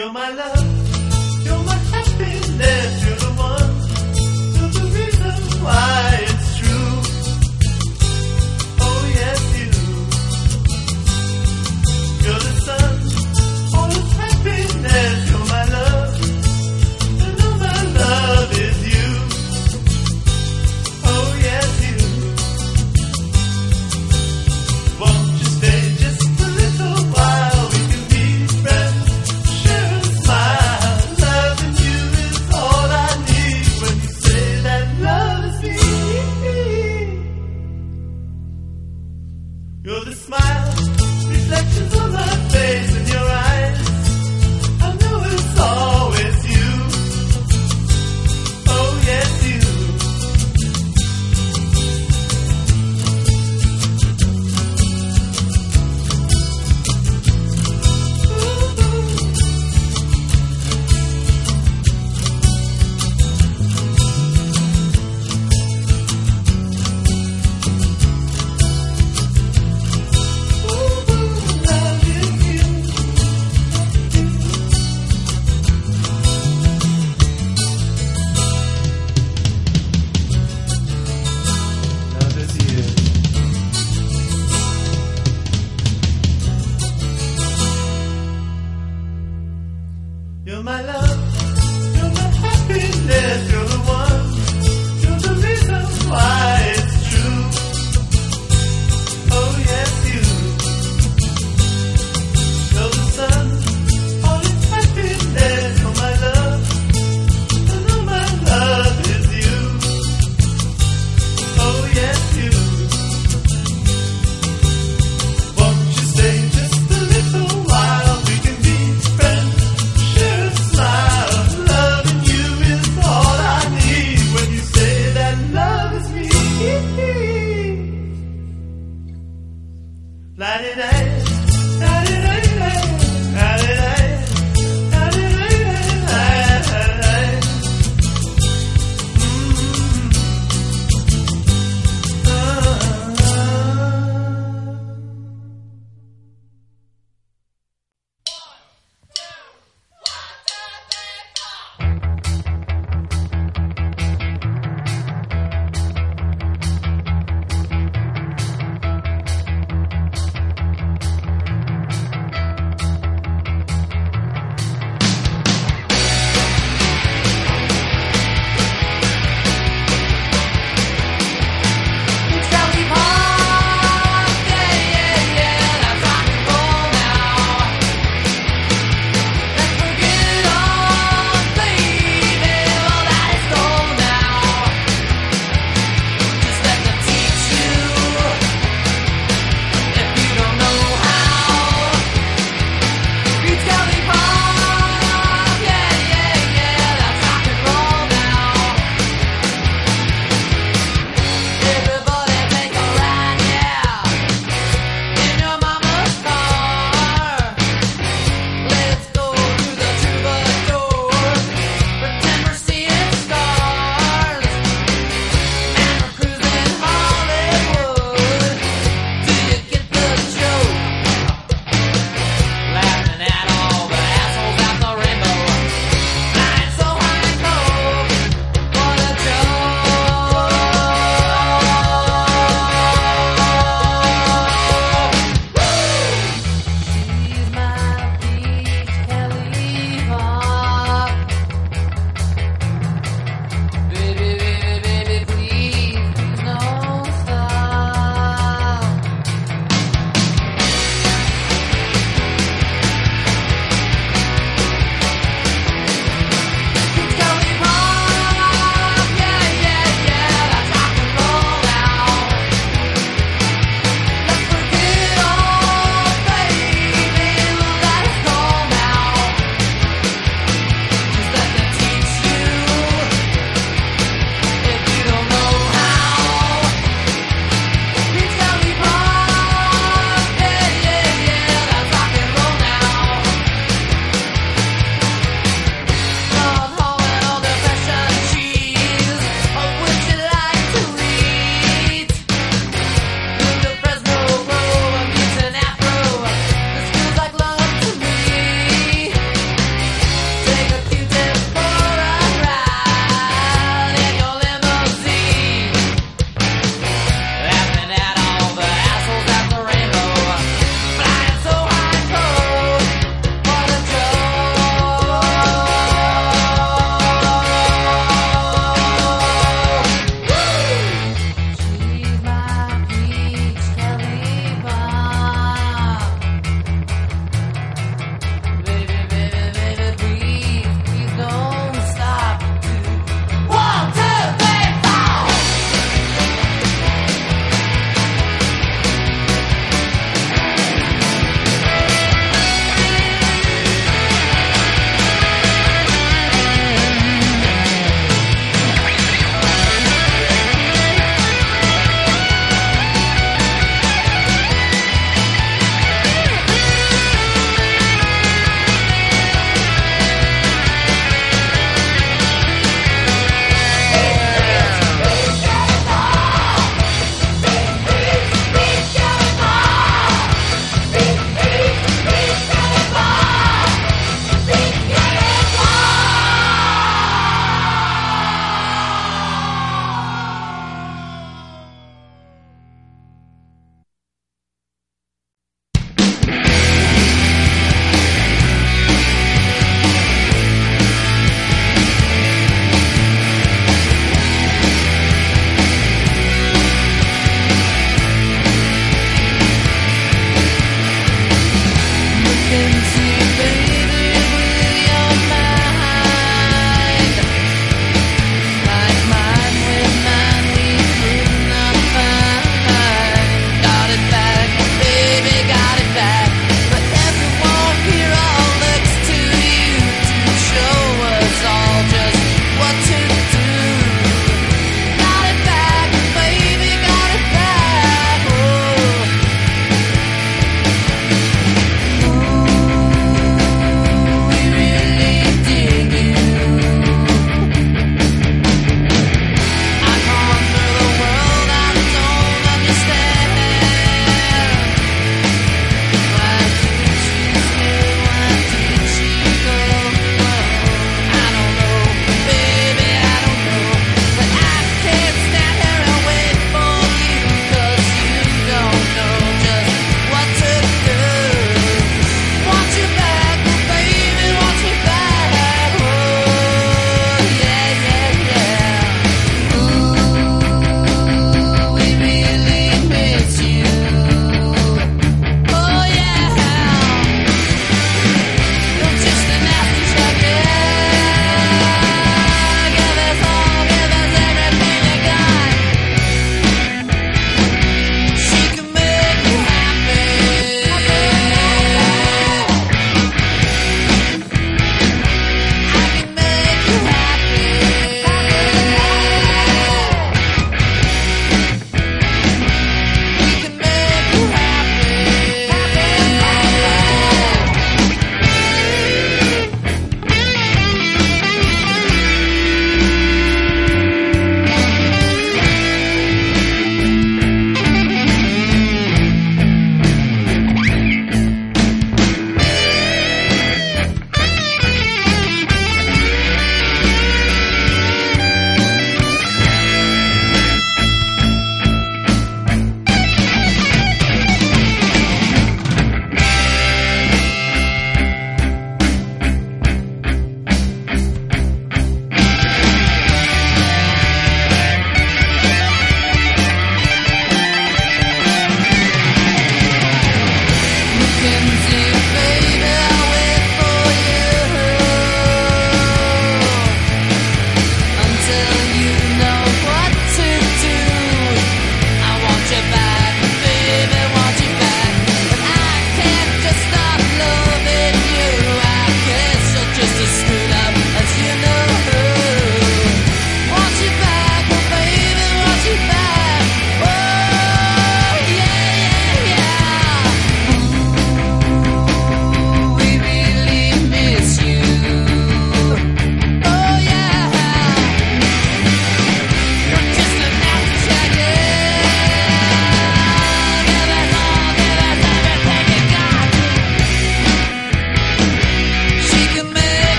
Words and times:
You're 0.00 0.10
my 0.10 0.30
love. 0.30 0.69